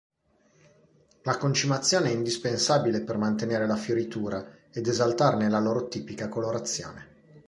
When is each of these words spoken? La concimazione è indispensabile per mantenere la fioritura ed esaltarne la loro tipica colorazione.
La 1.21 1.37
concimazione 1.37 2.09
è 2.09 2.11
indispensabile 2.13 3.03
per 3.03 3.17
mantenere 3.19 3.67
la 3.67 3.75
fioritura 3.75 4.43
ed 4.71 4.87
esaltarne 4.87 5.47
la 5.47 5.59
loro 5.59 5.89
tipica 5.89 6.27
colorazione. 6.27 7.07